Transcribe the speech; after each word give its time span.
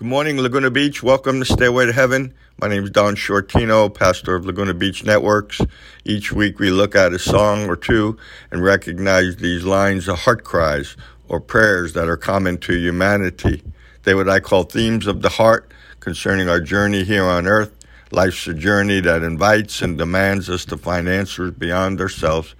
Good 0.00 0.08
morning, 0.08 0.38
Laguna 0.38 0.70
Beach. 0.70 1.02
Welcome 1.02 1.40
to 1.40 1.44
Stairway 1.44 1.84
to 1.84 1.92
Heaven. 1.92 2.32
My 2.58 2.68
name 2.68 2.84
is 2.84 2.90
Don 2.90 3.16
Shortino, 3.16 3.92
pastor 3.92 4.34
of 4.34 4.46
Laguna 4.46 4.72
Beach 4.72 5.04
Networks. 5.04 5.60
Each 6.06 6.32
week 6.32 6.58
we 6.58 6.70
look 6.70 6.96
at 6.96 7.12
a 7.12 7.18
song 7.18 7.68
or 7.68 7.76
two 7.76 8.16
and 8.50 8.64
recognize 8.64 9.36
these 9.36 9.64
lines 9.64 10.08
of 10.08 10.20
heart 10.20 10.42
cries 10.42 10.96
or 11.28 11.38
prayers 11.38 11.92
that 11.92 12.08
are 12.08 12.16
common 12.16 12.56
to 12.60 12.78
humanity. 12.78 13.62
They 14.04 14.14
what 14.14 14.26
I 14.26 14.40
call 14.40 14.62
themes 14.62 15.06
of 15.06 15.20
the 15.20 15.28
heart 15.28 15.70
concerning 16.00 16.48
our 16.48 16.62
journey 16.62 17.04
here 17.04 17.24
on 17.24 17.46
earth. 17.46 17.74
Life's 18.10 18.46
a 18.46 18.54
journey 18.54 19.00
that 19.00 19.22
invites 19.22 19.82
and 19.82 19.98
demands 19.98 20.48
us 20.48 20.64
to 20.64 20.78
find 20.78 21.10
answers 21.10 21.50
beyond 21.50 22.00
ourselves, 22.00 22.54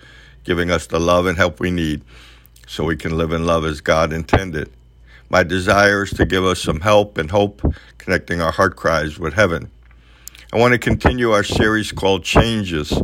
giving 0.44 0.70
us 0.70 0.86
the 0.88 1.00
love 1.00 1.24
and 1.24 1.38
help 1.38 1.58
we 1.58 1.70
need 1.70 2.02
so 2.66 2.84
we 2.84 2.98
can 2.98 3.16
live 3.16 3.32
in 3.32 3.46
love 3.46 3.64
as 3.64 3.80
God 3.80 4.12
intended. 4.12 4.70
My 5.32 5.44
desire 5.44 6.02
is 6.02 6.10
to 6.14 6.26
give 6.26 6.44
us 6.44 6.60
some 6.60 6.80
help 6.80 7.16
and 7.16 7.30
hope, 7.30 7.62
connecting 7.98 8.40
our 8.40 8.50
heart 8.50 8.74
cries 8.74 9.16
with 9.16 9.34
heaven. 9.34 9.70
I 10.52 10.58
want 10.58 10.72
to 10.72 10.78
continue 10.78 11.30
our 11.30 11.44
series 11.44 11.92
called 11.92 12.24
Changes. 12.24 13.00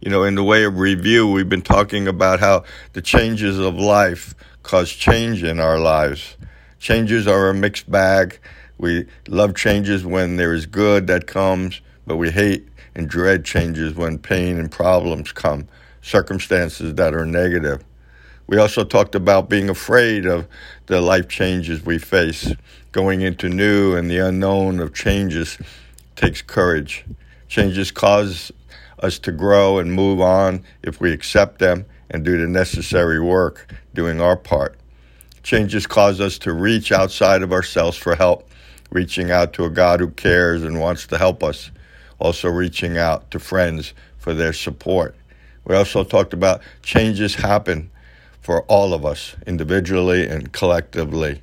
You 0.00 0.10
know, 0.10 0.24
in 0.24 0.36
the 0.36 0.42
way 0.42 0.64
of 0.64 0.78
review, 0.78 1.30
we've 1.30 1.50
been 1.50 1.60
talking 1.60 2.08
about 2.08 2.40
how 2.40 2.64
the 2.94 3.02
changes 3.02 3.58
of 3.58 3.74
life 3.74 4.34
cause 4.62 4.90
change 4.90 5.42
in 5.42 5.60
our 5.60 5.78
lives. 5.78 6.38
Changes 6.78 7.26
are 7.26 7.50
a 7.50 7.54
mixed 7.54 7.90
bag. 7.90 8.38
We 8.78 9.04
love 9.28 9.54
changes 9.54 10.02
when 10.02 10.36
there 10.36 10.54
is 10.54 10.64
good 10.64 11.06
that 11.08 11.26
comes, 11.26 11.82
but 12.06 12.16
we 12.16 12.30
hate 12.30 12.66
and 12.94 13.06
dread 13.06 13.44
changes 13.44 13.94
when 13.94 14.16
pain 14.16 14.58
and 14.58 14.72
problems 14.72 15.30
come, 15.30 15.68
circumstances 16.00 16.94
that 16.94 17.14
are 17.14 17.26
negative. 17.26 17.84
We 18.48 18.58
also 18.58 18.84
talked 18.84 19.16
about 19.16 19.48
being 19.48 19.68
afraid 19.68 20.24
of 20.24 20.46
the 20.86 21.00
life 21.00 21.26
changes 21.26 21.84
we 21.84 21.98
face. 21.98 22.52
Going 22.92 23.22
into 23.22 23.48
new 23.48 23.96
and 23.96 24.08
the 24.08 24.18
unknown 24.18 24.78
of 24.78 24.94
changes 24.94 25.58
takes 26.14 26.42
courage. 26.42 27.04
Changes 27.48 27.90
cause 27.90 28.52
us 29.00 29.18
to 29.20 29.32
grow 29.32 29.78
and 29.78 29.92
move 29.92 30.20
on 30.20 30.62
if 30.82 31.00
we 31.00 31.12
accept 31.12 31.58
them 31.58 31.86
and 32.08 32.24
do 32.24 32.38
the 32.38 32.46
necessary 32.46 33.20
work, 33.20 33.74
doing 33.94 34.20
our 34.20 34.36
part. 34.36 34.76
Changes 35.42 35.86
cause 35.86 36.20
us 36.20 36.38
to 36.38 36.52
reach 36.52 36.92
outside 36.92 37.42
of 37.42 37.52
ourselves 37.52 37.96
for 37.96 38.14
help, 38.14 38.48
reaching 38.90 39.32
out 39.32 39.52
to 39.54 39.64
a 39.64 39.70
God 39.70 39.98
who 39.98 40.10
cares 40.10 40.62
and 40.62 40.80
wants 40.80 41.08
to 41.08 41.18
help 41.18 41.42
us, 41.42 41.72
also 42.20 42.48
reaching 42.48 42.96
out 42.96 43.28
to 43.32 43.40
friends 43.40 43.92
for 44.18 44.32
their 44.34 44.52
support. 44.52 45.16
We 45.64 45.74
also 45.74 46.04
talked 46.04 46.32
about 46.32 46.62
changes 46.82 47.34
happen 47.34 47.90
for 48.46 48.62
all 48.68 48.94
of 48.94 49.04
us, 49.04 49.34
individually 49.44 50.24
and 50.28 50.52
collectively. 50.52 51.42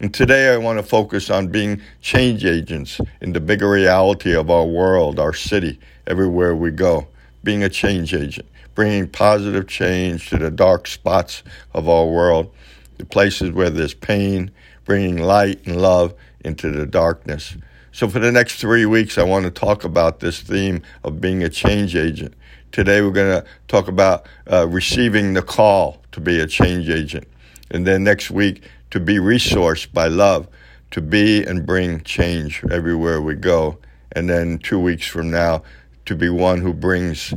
And 0.00 0.12
today 0.12 0.52
I 0.52 0.58
want 0.58 0.78
to 0.78 0.82
focus 0.82 1.30
on 1.30 1.48
being 1.48 1.80
change 2.02 2.44
agents 2.44 3.00
in 3.22 3.32
the 3.32 3.40
bigger 3.40 3.70
reality 3.70 4.34
of 4.34 4.50
our 4.50 4.66
world, 4.66 5.18
our 5.18 5.32
city, 5.32 5.80
everywhere 6.06 6.54
we 6.54 6.70
go. 6.70 7.08
Being 7.42 7.62
a 7.62 7.70
change 7.70 8.12
agent, 8.12 8.46
bringing 8.74 9.08
positive 9.08 9.66
change 9.66 10.28
to 10.28 10.36
the 10.36 10.50
dark 10.50 10.88
spots 10.88 11.42
of 11.72 11.88
our 11.88 12.04
world, 12.04 12.52
the 12.98 13.06
places 13.06 13.52
where 13.52 13.70
there's 13.70 13.94
pain, 13.94 14.50
bringing 14.84 15.16
light 15.16 15.66
and 15.66 15.80
love 15.80 16.12
into 16.44 16.70
the 16.70 16.84
darkness. 16.84 17.56
So, 17.94 18.08
for 18.08 18.20
the 18.20 18.32
next 18.32 18.56
three 18.56 18.86
weeks, 18.86 19.18
I 19.18 19.22
want 19.22 19.44
to 19.44 19.50
talk 19.50 19.84
about 19.84 20.20
this 20.20 20.40
theme 20.40 20.82
of 21.04 21.20
being 21.20 21.42
a 21.42 21.50
change 21.50 21.94
agent. 21.94 22.32
Today, 22.72 23.02
we're 23.02 23.10
going 23.10 23.42
to 23.42 23.46
talk 23.68 23.86
about 23.86 24.26
uh, 24.50 24.66
receiving 24.66 25.34
the 25.34 25.42
call 25.42 26.00
to 26.12 26.20
be 26.20 26.40
a 26.40 26.46
change 26.46 26.88
agent. 26.88 27.28
And 27.70 27.86
then 27.86 28.02
next 28.02 28.30
week, 28.30 28.62
to 28.92 28.98
be 28.98 29.16
resourced 29.16 29.92
by 29.92 30.08
love, 30.08 30.48
to 30.92 31.02
be 31.02 31.44
and 31.44 31.66
bring 31.66 32.00
change 32.00 32.64
everywhere 32.70 33.20
we 33.20 33.34
go. 33.34 33.76
And 34.12 34.28
then 34.28 34.58
two 34.58 34.80
weeks 34.80 35.06
from 35.06 35.30
now, 35.30 35.62
to 36.06 36.16
be 36.16 36.30
one 36.30 36.62
who 36.62 36.72
brings 36.72 37.34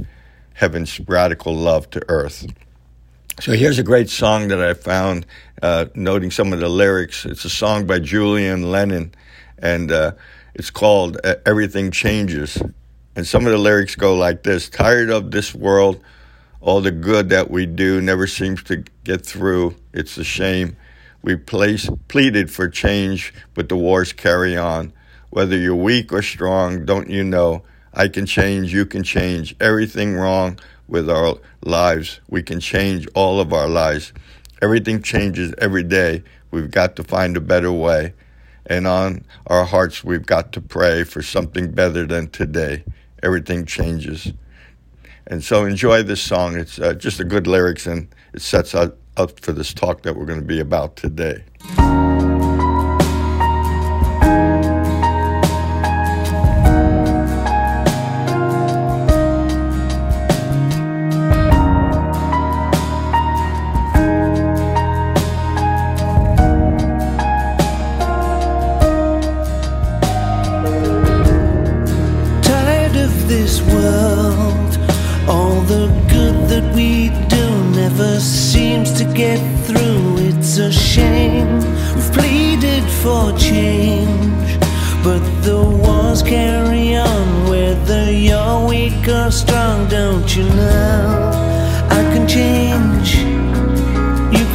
heaven's 0.54 1.02
radical 1.02 1.54
love 1.54 1.90
to 1.90 2.02
earth. 2.08 2.48
So 3.42 3.52
here's 3.52 3.78
a 3.78 3.84
great 3.84 4.10
song 4.10 4.48
that 4.48 4.62
I 4.62 4.74
found, 4.74 5.26
uh, 5.62 5.88
noting 5.96 6.32
some 6.32 6.54
of 6.54 6.62
the 6.62 6.70
lyrics. 6.70 7.26
It's 7.26 7.44
a 7.44 7.50
song 7.50 7.86
by 7.86 8.00
Julian 8.00 8.72
Lennon, 8.72 9.14
and 9.60 9.92
uh, 9.92 10.12
it's 10.56 10.70
called 10.70 11.18
uh, 11.24 11.36
Everything 11.46 11.92
Changes. 11.92 12.58
And 13.16 13.28
some 13.28 13.46
of 13.46 13.52
the 13.52 13.58
lyrics 13.58 13.96
go 13.96 14.16
like 14.16 14.44
this 14.44 14.70
Tired 14.70 15.10
of 15.10 15.32
this 15.32 15.54
world, 15.54 16.02
all 16.62 16.80
the 16.80 16.92
good 16.92 17.30
that 17.30 17.52
we 17.52 17.66
do 17.66 18.02
never 18.02 18.26
seems 18.26 18.64
to 18.64 18.84
get 19.04 19.26
through. 19.26 19.76
It's 19.94 20.18
a 20.18 20.24
shame. 20.24 20.78
We 21.22 21.36
place, 21.36 21.90
pleaded 22.08 22.52
for 22.52 22.70
change, 22.70 23.34
but 23.54 23.68
the 23.68 23.76
wars 23.76 24.14
carry 24.14 24.56
on. 24.56 24.94
Whether 25.30 25.58
you're 25.58 25.76
weak 25.76 26.14
or 26.14 26.22
strong, 26.22 26.86
don't 26.86 27.10
you 27.10 27.24
know? 27.24 27.64
I 27.94 28.08
can 28.08 28.26
change, 28.26 28.74
you 28.74 28.86
can 28.86 29.04
change. 29.04 29.56
Everything 29.60 30.16
wrong 30.16 30.60
with 30.88 31.10
our 31.10 31.36
lives, 31.64 32.22
we 32.30 32.44
can 32.44 32.60
change 32.60 33.08
all 33.14 33.42
of 33.42 33.52
our 33.52 33.68
lives. 33.68 34.14
Everything 34.62 35.02
changes 35.02 35.54
every 35.58 35.84
day. 35.84 36.24
We've 36.52 36.72
got 36.72 36.96
to 36.96 37.04
find 37.04 37.36
a 37.36 37.42
better 37.42 37.72
way. 37.72 38.14
And 38.68 38.88
on 38.88 39.26
our 39.48 39.66
hearts, 39.66 40.04
we've 40.04 40.26
got 40.26 40.52
to 40.54 40.62
pray 40.62 41.04
for 41.04 41.22
something 41.22 41.72
better 41.72 42.06
than 42.06 42.30
today 42.30 42.84
everything 43.26 43.66
changes. 43.66 44.32
And 45.28 45.44
so 45.44 45.66
enjoy 45.66 46.04
this 46.04 46.22
song. 46.22 46.56
It's 46.56 46.80
uh, 46.80 46.94
just 46.94 47.20
a 47.20 47.24
good 47.24 47.48
lyrics 47.48 47.88
and 47.88 48.08
it 48.34 48.42
sets 48.42 48.76
up, 48.76 48.98
up 49.18 49.40
for 49.40 49.52
this 49.52 49.74
talk 49.74 50.04
that 50.04 50.16
we're 50.16 50.26
going 50.26 50.40
to 50.40 50.46
be 50.46 50.60
about 50.60 50.96
today. 50.96 51.44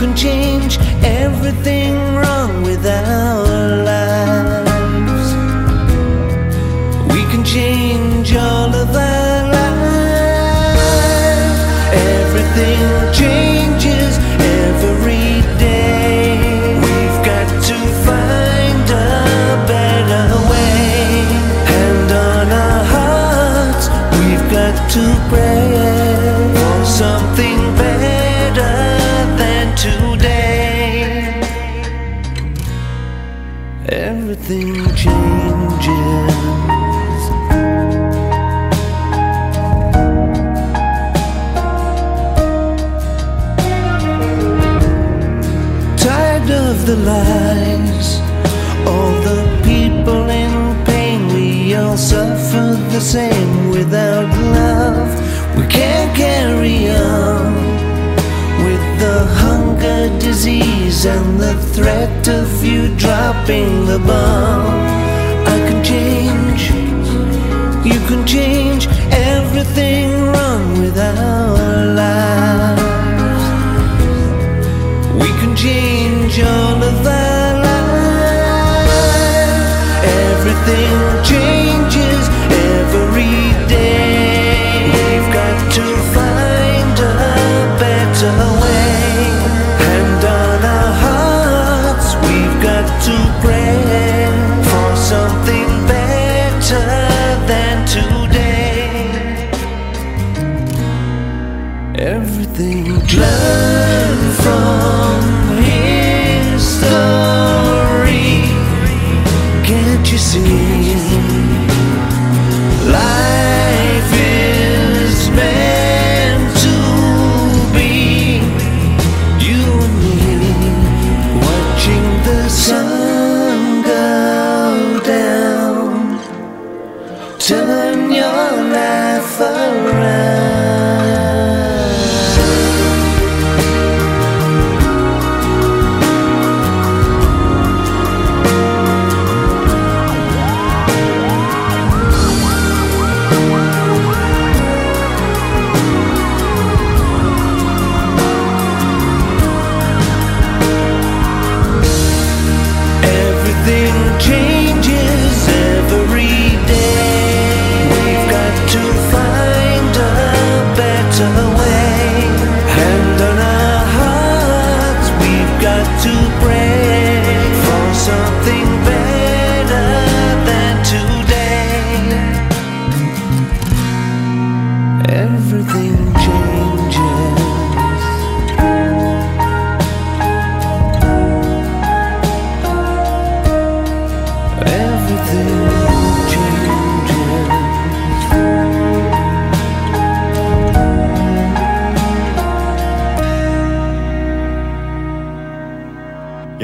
Can 0.00 0.14
change 75.60 76.40
all 76.40 76.82
of 76.82 77.06
our 77.06 77.52
lives. 77.60 78.92
Everything 80.02 81.22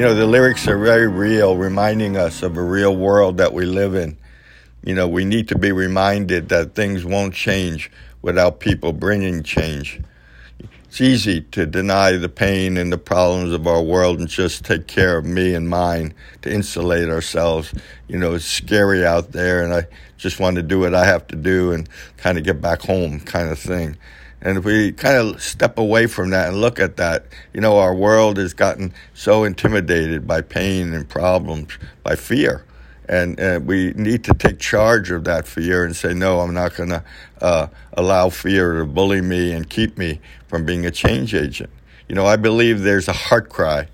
know, 0.07 0.15
the 0.15 0.25
lyrics 0.25 0.69
are 0.69 0.77
very 0.77 1.07
real, 1.07 1.57
reminding 1.57 2.15
us 2.15 2.41
of 2.41 2.55
a 2.55 2.61
real 2.61 2.95
world 2.95 3.35
that 3.37 3.51
we 3.51 3.65
live 3.65 3.93
in. 3.93 4.17
You 4.81 4.95
know, 4.95 5.05
we 5.05 5.25
need 5.25 5.49
to 5.49 5.57
be 5.57 5.73
reminded 5.73 6.47
that 6.47 6.75
things 6.75 7.03
won't 7.03 7.33
change 7.33 7.91
without 8.21 8.61
people 8.61 8.93
bringing 8.93 9.43
change. 9.43 9.99
It's 10.85 11.01
easy 11.01 11.41
to 11.51 11.65
deny 11.65 12.13
the 12.13 12.29
pain 12.29 12.77
and 12.77 12.89
the 12.89 12.97
problems 12.97 13.51
of 13.51 13.67
our 13.67 13.81
world 13.81 14.19
and 14.19 14.29
just 14.29 14.63
take 14.63 14.87
care 14.87 15.17
of 15.17 15.25
me 15.25 15.53
and 15.53 15.67
mine 15.67 16.13
to 16.41 16.49
insulate 16.49 17.09
ourselves. 17.09 17.73
You 18.07 18.17
know, 18.17 18.35
it's 18.35 18.45
scary 18.45 19.05
out 19.05 19.33
there, 19.33 19.61
and 19.61 19.73
I 19.73 19.87
just 20.15 20.39
want 20.39 20.55
to 20.55 20.63
do 20.63 20.79
what 20.79 20.95
I 20.95 21.05
have 21.05 21.27
to 21.27 21.35
do 21.35 21.73
and 21.73 21.89
kind 22.15 22.37
of 22.37 22.45
get 22.45 22.61
back 22.61 22.81
home, 22.81 23.19
kind 23.19 23.49
of 23.49 23.59
thing. 23.59 23.97
And 24.41 24.57
if 24.57 24.65
we 24.65 24.91
kind 24.91 25.17
of 25.17 25.41
step 25.41 25.77
away 25.77 26.07
from 26.07 26.29
that 26.29 26.49
and 26.49 26.61
look 26.61 26.79
at 26.79 26.97
that, 26.97 27.25
you 27.53 27.61
know, 27.61 27.79
our 27.79 27.93
world 27.93 28.37
has 28.37 28.53
gotten 28.53 28.93
so 29.13 29.43
intimidated 29.43 30.27
by 30.27 30.41
pain 30.41 30.93
and 30.93 31.09
problems, 31.09 31.77
by 32.03 32.15
fear. 32.15 32.63
And 33.09 33.39
uh, 33.39 33.59
we 33.63 33.93
need 33.93 34.23
to 34.25 34.33
take 34.33 34.59
charge 34.59 35.11
of 35.11 35.23
that 35.23 35.47
fear 35.47 35.85
and 35.85 35.95
say, 35.95 36.13
no, 36.13 36.41
I'm 36.41 36.53
not 36.53 36.75
going 36.75 36.89
to 36.89 37.03
uh, 37.41 37.67
allow 37.93 38.29
fear 38.29 38.73
to 38.79 38.85
bully 38.85 39.21
me 39.21 39.53
and 39.53 39.67
keep 39.69 39.97
me 39.97 40.19
from 40.47 40.65
being 40.65 40.85
a 40.85 40.91
change 40.91 41.33
agent. 41.33 41.69
You 42.07 42.15
know, 42.15 42.25
I 42.25 42.35
believe 42.35 42.81
there's 42.81 43.07
a 43.07 43.13
heart 43.13 43.49
cry 43.49 43.87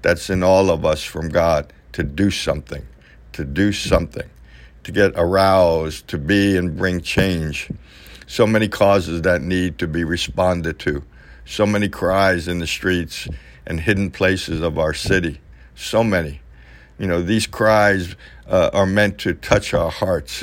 that's 0.00 0.30
in 0.30 0.42
all 0.42 0.70
of 0.70 0.84
us 0.84 1.02
from 1.02 1.28
God 1.28 1.72
to 1.92 2.02
do 2.02 2.30
something, 2.30 2.86
to 3.32 3.44
do 3.44 3.72
something, 3.72 4.28
to 4.84 4.92
get 4.92 5.12
aroused, 5.16 6.08
to 6.08 6.18
be 6.18 6.56
and 6.56 6.76
bring 6.76 7.00
change. 7.00 7.68
So 8.32 8.46
many 8.46 8.66
causes 8.66 9.20
that 9.22 9.42
need 9.42 9.76
to 9.76 9.86
be 9.86 10.04
responded 10.04 10.78
to, 10.78 11.04
so 11.44 11.66
many 11.66 11.90
cries 11.90 12.48
in 12.48 12.60
the 12.60 12.66
streets 12.66 13.28
and 13.66 13.78
hidden 13.78 14.10
places 14.10 14.62
of 14.62 14.78
our 14.78 14.94
city, 14.94 15.42
so 15.74 16.02
many. 16.02 16.40
You 16.98 17.08
know, 17.08 17.20
these 17.20 17.46
cries 17.46 18.16
uh, 18.48 18.70
are 18.72 18.86
meant 18.86 19.18
to 19.18 19.34
touch 19.34 19.74
our 19.74 19.90
hearts. 19.90 20.42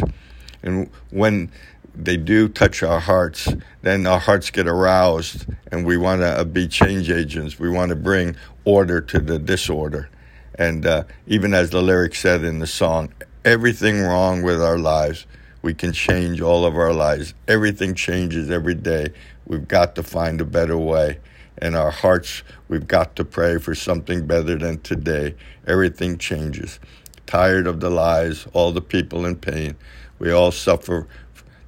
And 0.62 0.92
when 1.10 1.52
they 1.96 2.16
do 2.16 2.48
touch 2.48 2.84
our 2.84 3.00
hearts, 3.00 3.48
then 3.82 4.06
our 4.06 4.20
hearts 4.20 4.52
get 4.52 4.68
aroused 4.68 5.48
and 5.72 5.84
we 5.84 5.98
want 5.98 6.22
to 6.22 6.46
be 6.46 6.68
change 6.68 7.10
agents. 7.10 7.58
We 7.58 7.72
want 7.72 7.90
to 7.90 7.96
bring 7.96 8.36
order 8.66 9.02
to 9.02 9.18
the 9.18 9.40
disorder. 9.40 10.12
And 10.54 10.86
uh, 10.86 11.06
even 11.26 11.56
as 11.56 11.72
the 11.72 11.82
lyric 11.82 12.14
said 12.14 12.44
in 12.44 12.60
the 12.60 12.68
song, 12.68 13.12
everything 13.44 14.00
wrong 14.00 14.44
with 14.44 14.62
our 14.62 14.78
lives, 14.78 15.26
we 15.62 15.74
can 15.74 15.92
change 15.92 16.42
all 16.42 16.66
of 16.66 16.76
our 16.76 16.94
lives. 16.94 17.34
Everything 17.48 17.94
changes 17.94 18.50
every 18.50 18.76
day. 18.76 19.10
We've 19.46 19.68
got 19.68 19.96
to 19.96 20.04
find 20.04 20.40
a 20.40 20.46
better 20.46 20.78
way. 20.78 21.20
In 21.62 21.76
our 21.76 21.92
hearts, 21.92 22.44
we've 22.70 22.88
got 22.88 23.16
to 23.18 23.26
pray 23.26 23.58
for 23.58 23.76
something 23.76 24.26
better 24.26 24.58
than 24.58 24.80
today. 24.80 25.36
Everything 25.68 26.18
changes. 26.18 26.80
Tired 27.26 27.68
of 27.68 27.82
the 27.82 27.90
lies, 27.90 28.48
all 28.54 28.72
the 28.72 28.82
people 28.82 29.26
in 29.26 29.36
pain. 29.36 29.76
We 30.18 30.32
all 30.32 30.52
suffer 30.52 31.08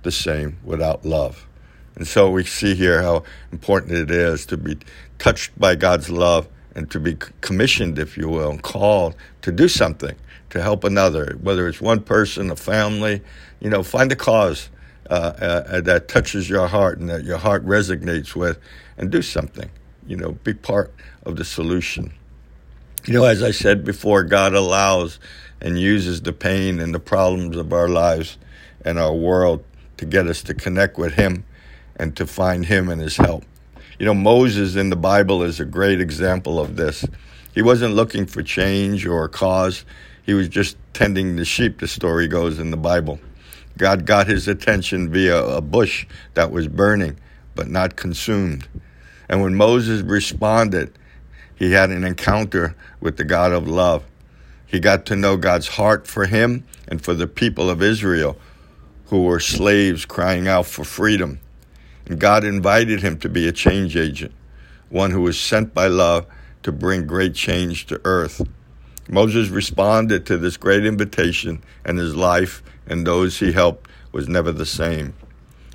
the 0.03 0.11
same 0.11 0.57
without 0.63 1.05
love. 1.05 1.47
And 1.95 2.07
so 2.07 2.31
we 2.31 2.45
see 2.45 2.73
here 2.73 3.01
how 3.01 3.23
important 3.51 3.91
it 3.91 4.09
is 4.09 4.45
to 4.47 4.57
be 4.57 4.77
touched 5.19 5.57
by 5.59 5.75
God's 5.75 6.09
love 6.09 6.47
and 6.73 6.89
to 6.91 6.99
be 6.99 7.17
commissioned, 7.41 7.99
if 7.99 8.17
you 8.17 8.29
will, 8.29 8.49
and 8.49 8.63
called 8.63 9.15
to 9.41 9.51
do 9.51 9.67
something 9.67 10.15
to 10.51 10.61
help 10.61 10.83
another, 10.83 11.37
whether 11.41 11.67
it's 11.67 11.81
one 11.81 12.01
person, 12.01 12.51
a 12.51 12.55
family, 12.55 13.21
you 13.59 13.69
know, 13.69 13.83
find 13.83 14.11
a 14.11 14.15
cause 14.15 14.69
uh, 15.09 15.13
uh, 15.13 15.81
that 15.81 16.07
touches 16.07 16.49
your 16.49 16.67
heart 16.67 16.99
and 16.99 17.09
that 17.09 17.23
your 17.23 17.37
heart 17.37 17.65
resonates 17.65 18.35
with 18.35 18.59
and 18.97 19.11
do 19.11 19.21
something, 19.21 19.69
you 20.07 20.15
know, 20.15 20.33
be 20.43 20.53
part 20.53 20.93
of 21.23 21.35
the 21.37 21.45
solution. 21.45 22.13
You 23.05 23.13
know, 23.15 23.25
as 23.25 23.41
I 23.41 23.51
said 23.51 23.83
before, 23.83 24.23
God 24.23 24.53
allows 24.53 25.19
and 25.59 25.79
uses 25.79 26.21
the 26.21 26.33
pain 26.33 26.79
and 26.79 26.93
the 26.93 26.99
problems 26.99 27.57
of 27.57 27.73
our 27.73 27.87
lives 27.87 28.37
and 28.85 28.99
our 28.99 29.13
world 29.13 29.63
to 29.97 30.05
get 30.05 30.27
us 30.27 30.43
to 30.43 30.53
connect 30.53 30.97
with 30.97 31.13
Him 31.13 31.45
and 31.95 32.15
to 32.17 32.27
find 32.27 32.65
Him 32.65 32.89
and 32.89 33.01
His 33.01 33.17
help. 33.17 33.43
You 33.99 34.05
know, 34.05 34.13
Moses 34.13 34.75
in 34.75 34.89
the 34.89 34.95
Bible 34.95 35.43
is 35.43 35.59
a 35.59 35.65
great 35.65 36.01
example 36.01 36.59
of 36.59 36.75
this. 36.75 37.05
He 37.53 37.61
wasn't 37.61 37.95
looking 37.95 38.25
for 38.25 38.41
change 38.41 39.05
or 39.05 39.25
a 39.25 39.29
cause, 39.29 39.85
he 40.31 40.33
was 40.33 40.47
just 40.47 40.77
tending 40.93 41.35
the 41.35 41.43
sheep, 41.43 41.81
the 41.81 41.87
story 41.89 42.25
goes 42.25 42.57
in 42.57 42.71
the 42.71 42.77
Bible. 42.77 43.19
God 43.77 44.05
got 44.05 44.27
his 44.27 44.47
attention 44.47 45.11
via 45.11 45.43
a 45.43 45.59
bush 45.59 46.07
that 46.35 46.51
was 46.51 46.69
burning, 46.69 47.19
but 47.53 47.67
not 47.67 47.97
consumed. 47.97 48.65
And 49.27 49.41
when 49.41 49.55
Moses 49.55 50.01
responded, 50.03 50.97
he 51.53 51.73
had 51.73 51.89
an 51.89 52.05
encounter 52.05 52.77
with 53.01 53.17
the 53.17 53.25
God 53.25 53.51
of 53.51 53.67
love. 53.67 54.05
He 54.65 54.79
got 54.79 55.05
to 55.07 55.17
know 55.17 55.35
God's 55.35 55.67
heart 55.67 56.07
for 56.07 56.27
him 56.27 56.63
and 56.87 57.03
for 57.03 57.13
the 57.13 57.27
people 57.27 57.69
of 57.69 57.83
Israel 57.83 58.37
who 59.07 59.23
were 59.23 59.41
slaves 59.41 60.05
crying 60.05 60.47
out 60.47 60.65
for 60.65 60.85
freedom. 60.85 61.41
And 62.05 62.21
God 62.21 62.45
invited 62.45 63.01
him 63.01 63.19
to 63.19 63.27
be 63.27 63.49
a 63.49 63.51
change 63.51 63.97
agent, 63.97 64.33
one 64.87 65.11
who 65.11 65.23
was 65.23 65.37
sent 65.37 65.73
by 65.73 65.87
love 65.87 66.25
to 66.63 66.71
bring 66.71 67.05
great 67.05 67.35
change 67.35 67.85
to 67.87 67.99
earth. 68.05 68.41
Moses 69.11 69.49
responded 69.49 70.25
to 70.25 70.37
this 70.37 70.55
great 70.55 70.85
invitation, 70.85 71.61
and 71.83 71.99
his 71.99 72.15
life 72.15 72.63
and 72.87 73.05
those 73.05 73.39
he 73.39 73.51
helped 73.51 73.89
was 74.13 74.29
never 74.29 74.53
the 74.53 74.65
same. 74.65 75.13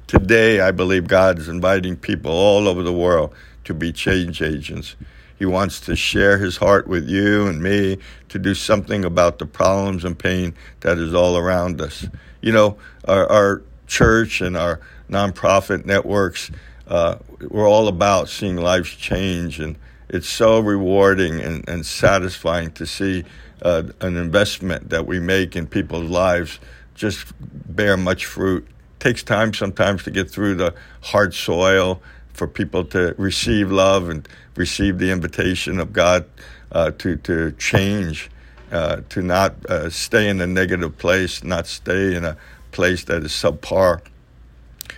Today, 0.06 0.60
I 0.60 0.70
believe 0.70 1.06
God 1.06 1.38
is 1.38 1.46
inviting 1.46 1.96
people 1.96 2.32
all 2.32 2.66
over 2.66 2.82
the 2.82 2.94
world 2.94 3.34
to 3.64 3.74
be 3.74 3.92
change 3.92 4.40
agents. 4.40 4.96
He 5.38 5.44
wants 5.44 5.80
to 5.80 5.94
share 5.94 6.38
his 6.38 6.56
heart 6.56 6.86
with 6.86 7.10
you 7.10 7.46
and 7.46 7.62
me 7.62 7.98
to 8.30 8.38
do 8.38 8.54
something 8.54 9.04
about 9.04 9.38
the 9.38 9.44
problems 9.44 10.04
and 10.04 10.18
pain 10.18 10.54
that 10.80 10.96
is 10.96 11.12
all 11.12 11.36
around 11.36 11.78
us. 11.82 12.06
You 12.40 12.52
know, 12.52 12.78
our, 13.04 13.30
our 13.30 13.62
church 13.86 14.40
and 14.40 14.56
our 14.56 14.80
nonprofit 15.10 15.84
networks, 15.84 16.50
uh, 16.88 17.16
we're 17.50 17.68
all 17.68 17.88
about 17.88 18.30
seeing 18.30 18.56
lives 18.56 18.94
change. 18.94 19.60
And 19.60 19.76
it's 20.08 20.28
so 20.28 20.60
rewarding 20.60 21.40
and, 21.40 21.68
and 21.68 21.84
satisfying 21.84 22.72
to 22.72 22.86
see 22.86 23.24
uh, 23.62 23.84
an 24.00 24.16
investment 24.16 24.90
that 24.90 25.06
we 25.06 25.18
make 25.18 25.56
in 25.56 25.66
people's 25.66 26.10
lives 26.10 26.58
just 26.94 27.32
bear 27.40 27.96
much 27.96 28.26
fruit. 28.26 28.66
It 28.66 29.00
takes 29.00 29.22
time 29.22 29.52
sometimes 29.52 30.04
to 30.04 30.10
get 30.10 30.30
through 30.30 30.56
the 30.56 30.74
hard 31.02 31.34
soil 31.34 32.00
for 32.32 32.46
people 32.46 32.84
to 32.84 33.14
receive 33.18 33.70
love 33.70 34.08
and 34.08 34.28
receive 34.56 34.98
the 34.98 35.10
invitation 35.10 35.80
of 35.80 35.92
God 35.92 36.26
uh, 36.72 36.90
to 36.98 37.16
to 37.16 37.52
change, 37.52 38.30
uh, 38.70 39.00
to 39.08 39.22
not 39.22 39.54
uh, 39.66 39.90
stay 39.90 40.28
in 40.28 40.40
a 40.40 40.46
negative 40.46 40.98
place, 40.98 41.42
not 41.42 41.66
stay 41.66 42.14
in 42.14 42.24
a 42.24 42.36
place 42.72 43.04
that 43.04 43.22
is 43.22 43.32
subpar. 43.32 44.00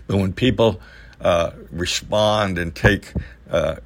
But 0.06 0.16
when 0.16 0.32
people 0.32 0.80
uh, 1.20 1.52
respond 1.70 2.58
and 2.58 2.74
take 2.74 3.12
uh, 3.50 3.76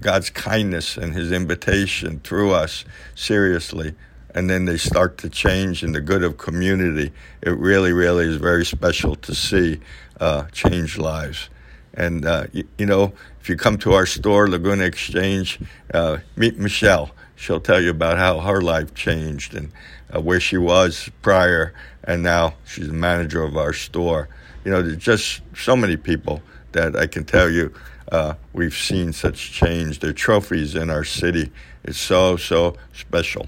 God's 0.00 0.30
kindness 0.30 0.96
and 0.96 1.14
His 1.14 1.32
invitation 1.32 2.20
through 2.20 2.52
us 2.52 2.84
seriously, 3.14 3.94
and 4.34 4.48
then 4.48 4.64
they 4.64 4.76
start 4.76 5.18
to 5.18 5.28
change 5.28 5.82
in 5.82 5.92
the 5.92 6.00
good 6.00 6.22
of 6.22 6.38
community. 6.38 7.12
It 7.42 7.50
really, 7.50 7.92
really 7.92 8.26
is 8.26 8.36
very 8.36 8.64
special 8.64 9.14
to 9.16 9.34
see 9.34 9.80
uh, 10.20 10.44
change 10.52 10.98
lives. 10.98 11.50
And, 11.94 12.24
uh, 12.24 12.46
you, 12.52 12.66
you, 12.78 12.86
know, 12.86 13.12
if 13.40 13.48
you 13.48 13.56
come 13.56 13.76
to 13.78 13.92
our 13.92 14.06
store, 14.06 14.48
Laguna 14.48 14.84
Exchange, 14.84 15.60
uh, 15.92 16.18
meet 16.36 16.58
Michelle. 16.58 17.10
She'll 17.36 17.60
tell 17.60 17.80
you 17.80 17.90
about 17.90 18.18
how 18.18 18.38
her 18.40 18.62
life 18.62 18.94
changed 18.94 19.54
and 19.54 19.72
uh, 20.14 20.20
where 20.20 20.40
she 20.40 20.56
was 20.56 21.10
prior, 21.22 21.74
and 22.04 22.22
now 22.22 22.54
she's 22.64 22.86
the 22.86 22.92
manager 22.92 23.42
of 23.42 23.56
our 23.56 23.72
store. 23.72 24.28
You 24.64 24.70
know, 24.70 24.80
there's 24.80 24.96
just 24.96 25.42
so 25.56 25.74
many 25.74 25.96
people 25.96 26.40
that 26.72 26.96
I 26.96 27.06
can 27.06 27.24
tell 27.24 27.50
you 27.50 27.74
uh, 28.12 28.34
we've 28.52 28.74
seen 28.74 29.10
such 29.12 29.52
change. 29.52 30.00
They're 30.00 30.12
trophies 30.12 30.74
in 30.74 30.90
our 30.90 31.02
city. 31.02 31.50
It's 31.82 31.98
so, 31.98 32.36
so 32.36 32.76
special. 32.92 33.46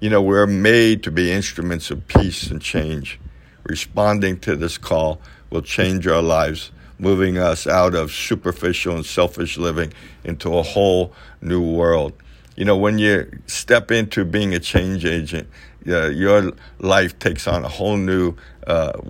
You 0.00 0.10
know, 0.10 0.20
we're 0.20 0.48
made 0.48 1.04
to 1.04 1.12
be 1.12 1.30
instruments 1.30 1.90
of 1.92 2.06
peace 2.08 2.50
and 2.50 2.60
change. 2.60 3.20
Responding 3.62 4.40
to 4.40 4.56
this 4.56 4.78
call 4.78 5.20
will 5.48 5.62
change 5.62 6.08
our 6.08 6.20
lives, 6.20 6.72
moving 6.98 7.38
us 7.38 7.68
out 7.68 7.94
of 7.94 8.10
superficial 8.10 8.96
and 8.96 9.06
selfish 9.06 9.56
living 9.56 9.92
into 10.24 10.58
a 10.58 10.62
whole 10.62 11.12
new 11.40 11.62
world. 11.62 12.14
You 12.56 12.64
know, 12.64 12.76
when 12.76 12.98
you 12.98 13.30
step 13.46 13.92
into 13.92 14.24
being 14.24 14.54
a 14.54 14.58
change 14.58 15.04
agent, 15.04 15.48
uh, 15.86 16.08
your 16.08 16.52
life 16.80 17.16
takes 17.20 17.46
on 17.46 17.64
a 17.64 17.68
whole 17.68 17.96
new 17.96 18.34
uh, 18.66 19.00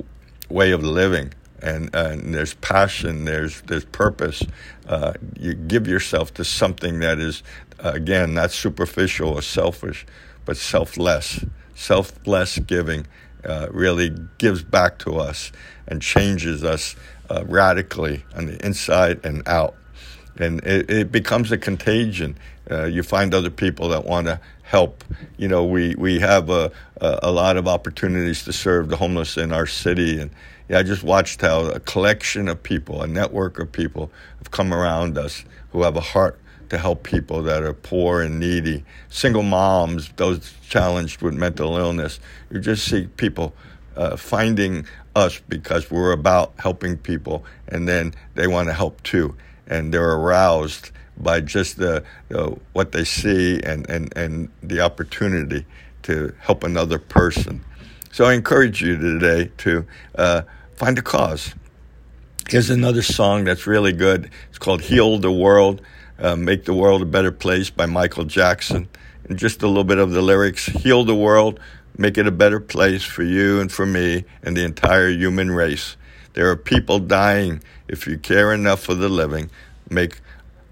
way 0.51 0.73
of 0.73 0.83
living. 0.85 1.33
And, 1.61 1.95
and 1.95 2.35
there's 2.35 2.55
passion, 2.55 3.25
there's 3.25 3.61
there's 3.63 3.85
purpose. 3.87 4.43
Uh, 4.87 5.15
you 5.39 5.55
give 5.55 5.87
yourself 5.89 6.33
to 6.35 6.45
something 6.45 7.01
that 7.01 7.19
is, 7.19 7.43
again, 7.79 8.35
not 8.35 8.53
superficial 8.53 9.31
or 9.31 9.43
selfish, 9.43 10.07
but 10.45 10.57
selfless. 10.57 11.45
Selfless 11.75 12.59
giving 12.61 13.07
uh, 13.45 13.69
really 13.71 14.15
gives 14.39 14.63
back 14.63 14.99
to 15.01 15.17
us 15.17 15.53
and 15.87 16.03
changes 16.03 16.65
us 16.65 16.97
uh, 17.31 17.45
radically 17.47 18.25
on 18.35 18.47
the 18.47 18.65
inside 18.65 19.25
and 19.25 19.47
out. 19.47 19.75
And 20.37 20.61
it, 20.65 20.91
it 20.91 21.13
becomes 21.13 21.51
a 21.51 21.59
contagion. 21.59 22.39
Uh, 22.71 22.85
you 22.85 23.03
find 23.03 23.35
other 23.35 23.51
people 23.51 23.89
that 23.89 24.05
want 24.05 24.27
to 24.27 24.41
help. 24.63 25.03
You 25.37 25.49
know, 25.49 25.65
we, 25.65 25.95
we 25.97 26.21
have 26.21 26.51
a, 26.51 26.71
a, 27.01 27.21
a, 27.25 27.33
lot 27.33 27.57
of 27.57 27.67
opportunities 27.67 28.45
to 28.45 28.53
serve 28.53 28.89
the 28.89 28.97
homeless 28.97 29.37
in 29.37 29.53
our 29.53 29.67
city. 29.67 30.21
And 30.21 30.31
yeah, 30.69 30.79
I 30.79 30.83
just 30.83 31.03
watched 31.03 31.41
how 31.41 31.67
a 31.67 31.81
collection 31.81 32.49
of 32.49 32.63
people, 32.63 33.03
a 33.03 33.07
network 33.07 33.59
of 33.59 33.73
people, 33.73 34.11
have 34.39 34.51
come 34.51 34.73
around 34.75 35.17
us 35.17 35.45
who 35.73 35.83
have 35.83 35.97
a 35.97 36.01
heart 36.01 36.39
to 36.69 36.79
help 36.79 37.03
people 37.03 37.43
that 37.45 37.63
are 37.63 37.73
poor 37.73 38.21
and 38.21 38.39
needy, 38.39 38.85
single 39.09 39.43
moms, 39.43 40.11
those 40.17 40.53
challenged 40.69 41.23
with 41.23 41.35
mental 41.35 41.79
illness. 41.79 42.21
You 42.51 42.61
just 42.61 42.87
see 42.87 43.07
people 43.17 43.55
uh, 43.97 44.17
finding 44.17 44.87
us 45.17 45.41
because 45.49 45.91
we're 45.91 46.13
about 46.13 46.53
helping 46.59 46.99
people, 46.99 47.45
and 47.69 47.89
then 47.89 48.15
they 48.35 48.47
want 48.47 48.69
to 48.69 48.75
help 48.75 49.03
too, 49.03 49.35
and 49.67 49.93
they're 49.93 50.13
aroused 50.13 50.91
by 51.17 51.41
just 51.41 51.79
the 51.79 52.05
what 52.75 52.93
they 52.93 53.05
see 53.05 53.61
and, 53.65 53.89
and, 53.91 54.17
and 54.17 54.49
the 54.63 54.81
opportunity 54.81 55.67
to 56.03 56.33
help 56.41 56.63
another 56.63 56.99
person. 56.99 57.65
So 58.13 58.25
I 58.25 58.35
encourage 58.35 58.81
you 58.81 58.97
today 58.97 59.51
to 59.59 59.87
uh, 60.15 60.43
find 60.79 60.97
a 60.97 61.03
cause. 61.03 61.55
Here's 62.49 62.71
another 62.71 63.03
song 63.03 63.43
that's 63.43 63.67
really 63.67 63.93
good. 63.93 64.31
It's 64.49 64.59
called 64.59 64.81
Heal 64.81 65.19
the 65.19 65.33
World 65.33 65.83
uh, 66.21 66.37
Make 66.37 66.65
the 66.65 66.75
World 66.75 67.03
a 67.03 67.05
Better 67.05 67.33
Place 67.33 67.69
by 67.69 67.87
Michael 67.87 68.25
Jackson. 68.25 68.89
And 69.29 69.39
just 69.39 69.63
a 69.63 69.67
little 69.67 69.85
bit 69.85 69.99
of 69.99 70.13
the 70.13 70.23
lyrics 70.23 70.67
Heal 70.67 71.05
the 71.05 71.17
world, 71.17 71.59
make 71.97 72.17
it 72.17 72.29
a 72.29 72.31
better 72.31 72.61
place 72.61 73.03
for 73.03 73.25
you 73.25 73.61
and 73.61 73.71
for 73.71 73.87
me 73.87 74.25
and 74.43 74.57
the 74.57 74.65
entire 74.65 75.09
human 75.09 75.51
race. 75.51 75.97
There 76.35 76.49
are 76.49 76.57
people 76.57 77.01
dying. 77.01 77.61
If 77.89 78.07
you 78.07 78.17
care 78.17 78.53
enough 78.53 78.81
for 78.81 78.95
the 78.95 79.09
living, 79.09 79.51
make 79.91 80.21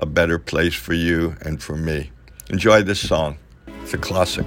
a 0.00 0.06
better 0.06 0.38
place 0.38 0.75
for 0.75 0.94
you 0.94 1.34
and 1.42 1.60
for 1.60 1.76
me. 1.76 2.12
Enjoy 2.48 2.82
this 2.82 3.00
song. 3.00 3.38
It's 3.82 3.94
a 3.94 3.98
classic. 3.98 4.46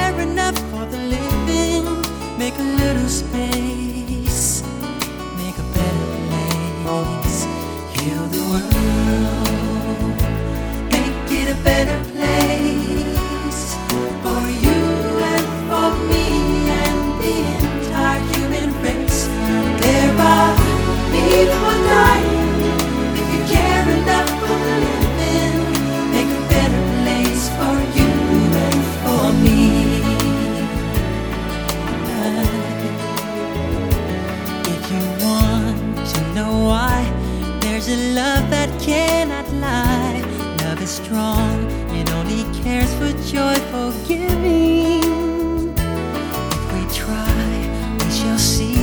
know 36.41 36.57
why, 36.73 36.99
there's 37.61 37.87
a 37.87 37.99
love 38.15 38.49
that 38.49 38.69
cannot 38.81 39.47
lie. 39.67 40.21
Love 40.63 40.81
is 40.81 40.93
strong, 41.03 41.55
it 41.99 42.07
only 42.17 42.43
cares 42.63 42.91
for 42.99 43.11
joyful 43.35 43.91
giving. 44.07 45.73
If 46.55 46.65
we 46.73 46.83
try, 47.03 47.43
we 47.99 48.09
shall 48.19 48.41
see. 48.53 48.79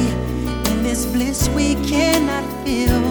In 0.71 0.79
this 0.89 1.03
bliss 1.15 1.49
we 1.59 1.69
cannot 1.93 2.45
feel. 2.65 3.03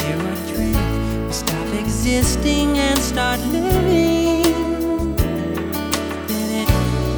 There 0.00 0.20
are 0.30 0.40
dreams, 0.52 1.26
we 1.26 1.32
stop 1.44 1.68
existing 1.82 2.68
and 2.88 2.98
start 2.98 3.40
living. 3.56 5.16
Then 6.30 6.48
it 6.62 6.70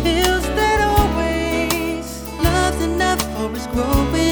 feels 0.04 0.46
that 0.58 0.78
always 0.94 2.06
love's 2.46 2.82
enough 2.90 3.22
for 3.34 3.50
us 3.56 3.66
growing. 3.74 4.27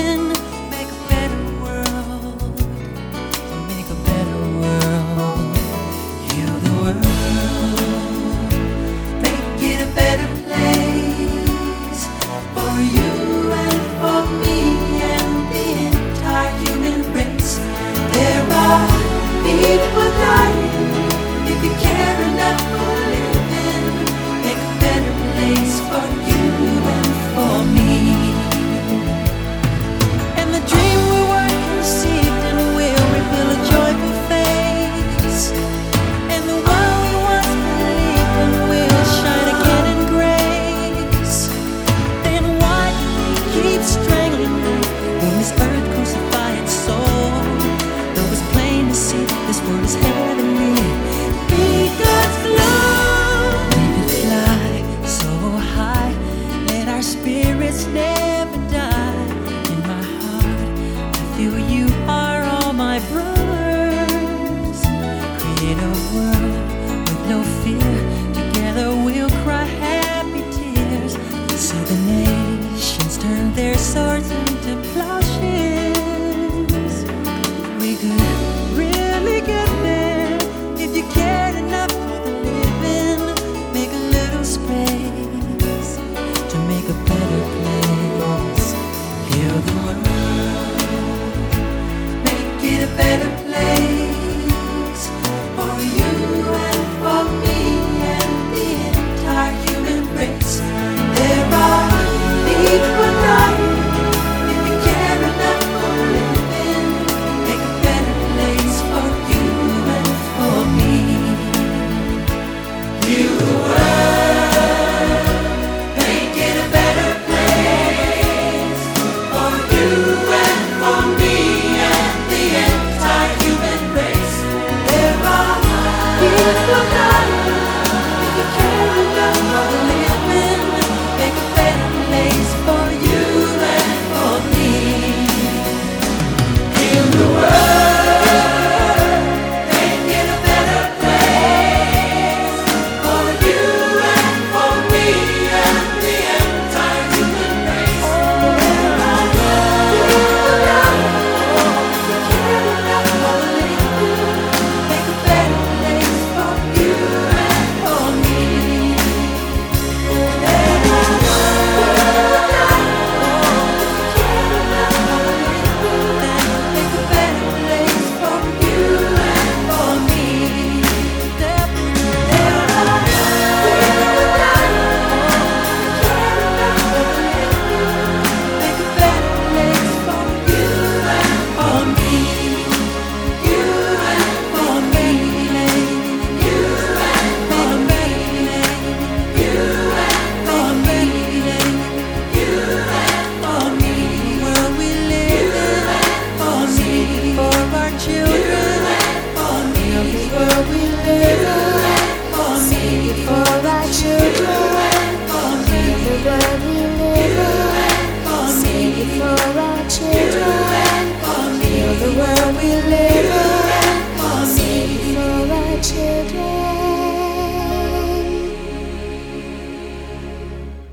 You 119.86 119.92
and 119.92 121.25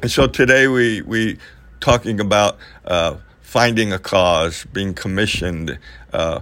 so 0.07 0.27
today 0.27 0.67
we 0.67 1.01
we 1.01 1.37
talking 1.79 2.19
about 2.19 2.57
uh, 2.85 3.15
finding 3.41 3.93
a 3.93 3.99
cause, 3.99 4.65
being 4.73 4.93
commissioned 4.93 5.79
uh, 6.11 6.41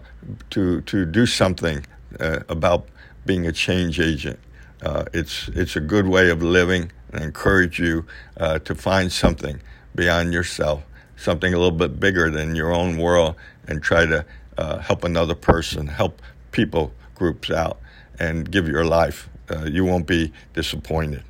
to 0.50 0.82
to 0.82 1.06
do 1.06 1.26
something 1.26 1.86
uh, 2.20 2.40
about 2.50 2.88
being 3.26 3.46
a 3.46 3.52
change 3.52 4.00
agent. 4.00 4.40
Uh, 4.82 5.06
it's 5.14 5.48
it's 5.50 5.76
a 5.76 5.80
good 5.80 6.08
way 6.08 6.30
of 6.30 6.42
living. 6.42 6.92
I 7.14 7.24
encourage 7.24 7.80
you 7.80 8.06
uh, 8.38 8.60
to 8.60 8.74
find 8.74 9.12
something 9.12 9.62
beyond 9.94 10.34
yourself, 10.34 10.84
something 11.16 11.54
a 11.54 11.58
little 11.58 11.78
bit 11.78 12.00
bigger 12.00 12.32
than 12.32 12.56
your 12.56 12.72
own 12.74 12.98
world, 12.98 13.36
and 13.68 13.84
try 13.84 14.06
to 14.06 14.26
uh, 14.58 14.80
help 14.80 15.04
another 15.04 15.36
person, 15.36 15.88
help 15.88 16.22
people 16.52 16.94
groups 17.14 17.52
out, 17.52 17.80
and 18.18 18.50
give 18.50 18.68
your 18.68 18.86
life. 18.86 19.30
you 19.66 19.84
won't 19.84 20.08
be 20.08 20.32
disappointed. 20.54 21.24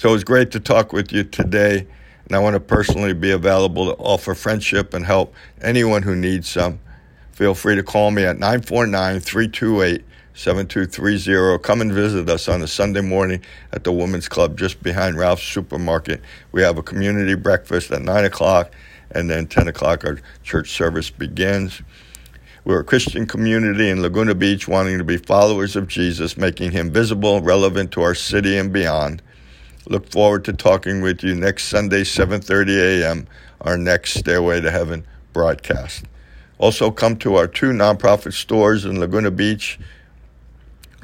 So 0.00 0.14
it's 0.14 0.24
great 0.24 0.50
to 0.52 0.60
talk 0.60 0.94
with 0.94 1.12
you 1.12 1.24
today. 1.24 1.86
And 2.24 2.34
I 2.34 2.38
want 2.38 2.54
to 2.54 2.60
personally 2.60 3.12
be 3.12 3.32
available 3.32 3.84
to 3.84 4.02
offer 4.02 4.34
friendship 4.34 4.94
and 4.94 5.04
help 5.04 5.34
anyone 5.60 6.02
who 6.02 6.16
needs 6.16 6.48
some. 6.48 6.80
Feel 7.32 7.54
free 7.54 7.76
to 7.76 7.82
call 7.82 8.10
me 8.10 8.24
at 8.24 8.38
949 8.38 9.20
328 9.20 10.02
7230. 10.32 11.62
Come 11.62 11.82
and 11.82 11.92
visit 11.92 12.30
us 12.30 12.48
on 12.48 12.62
a 12.62 12.66
Sunday 12.66 13.02
morning 13.02 13.42
at 13.74 13.84
the 13.84 13.92
Women's 13.92 14.26
Club 14.26 14.56
just 14.56 14.82
behind 14.82 15.18
Ralph's 15.18 15.42
Supermarket. 15.42 16.22
We 16.50 16.62
have 16.62 16.78
a 16.78 16.82
community 16.82 17.34
breakfast 17.34 17.90
at 17.90 18.00
9 18.00 18.24
o'clock, 18.24 18.72
and 19.10 19.28
then 19.28 19.48
10 19.48 19.68
o'clock 19.68 20.06
our 20.06 20.18
church 20.42 20.70
service 20.70 21.10
begins. 21.10 21.82
We're 22.64 22.80
a 22.80 22.84
Christian 22.84 23.26
community 23.26 23.90
in 23.90 24.00
Laguna 24.00 24.34
Beach 24.34 24.66
wanting 24.66 24.96
to 24.96 25.04
be 25.04 25.18
followers 25.18 25.76
of 25.76 25.88
Jesus, 25.88 26.38
making 26.38 26.70
him 26.70 26.90
visible, 26.90 27.42
relevant 27.42 27.92
to 27.92 28.00
our 28.00 28.14
city 28.14 28.56
and 28.56 28.72
beyond. 28.72 29.20
Look 29.90 30.08
forward 30.08 30.44
to 30.44 30.52
talking 30.52 31.00
with 31.00 31.24
you 31.24 31.34
next 31.34 31.64
Sunday, 31.64 32.04
7:30 32.04 33.02
a.m. 33.02 33.26
Our 33.60 33.76
next 33.76 34.14
Stairway 34.14 34.60
to 34.60 34.70
Heaven 34.70 35.04
broadcast. 35.32 36.04
Also, 36.58 36.92
come 36.92 37.16
to 37.16 37.34
our 37.34 37.48
two 37.48 37.72
nonprofit 37.72 38.32
stores 38.34 38.84
in 38.84 39.00
Laguna 39.00 39.32
Beach, 39.32 39.80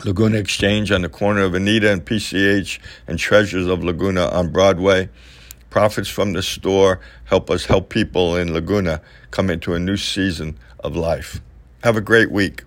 Laguna 0.05 0.37
Exchange 0.39 0.93
on 0.93 1.03
the 1.03 1.09
corner 1.09 1.43
of 1.43 1.55
Anita 1.55 1.91
and 1.91 2.05
PCH, 2.05 2.79
and 3.09 3.19
Treasures 3.19 3.67
of 3.67 3.83
Laguna 3.83 4.29
on 4.29 4.53
Broadway. 4.53 5.09
Profits 5.69 6.09
from 6.09 6.33
the 6.33 6.43
store 6.43 7.01
help 7.25 7.51
us 7.51 7.65
help 7.65 7.89
people 7.89 8.37
in 8.37 8.55
Laguna 8.55 9.03
come 9.33 9.51
into 9.51 9.75
a 9.75 9.81
new 9.81 9.97
season 9.97 10.57
of 10.79 10.95
life. 10.95 11.41
Have 11.83 11.97
a 11.97 12.01
great 12.01 12.31
week. 12.31 12.63